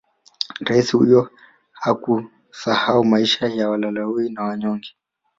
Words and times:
Raisi 0.61 0.97
huyo 0.97 1.31
hakusahau 1.71 3.03
maisha 3.05 3.47
ya 3.47 3.69
walalahoi 3.69 4.29
na 4.29 4.43
wanyonge 4.43 4.89